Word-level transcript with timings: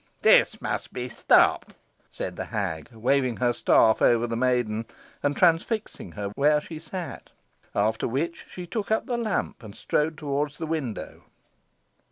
"This 0.23 0.59
must 0.59 0.91
be 0.91 1.09
stopped," 1.09 1.75
said 2.11 2.35
the 2.35 2.45
hag, 2.45 2.89
waving 2.91 3.37
her 3.37 3.53
staff 3.53 4.01
over 4.01 4.25
the 4.25 4.35
maiden, 4.35 4.87
and 5.21 5.37
transfixing 5.37 6.13
her 6.13 6.29
where 6.29 6.59
she 6.59 6.79
sat; 6.79 7.29
after 7.75 8.07
which 8.07 8.47
she 8.49 8.65
took 8.65 8.89
up 8.89 9.05
the 9.05 9.15
lamp, 9.15 9.61
and 9.61 9.75
strode 9.75 10.17
towards 10.17 10.57
the 10.57 10.65
window. 10.65 11.25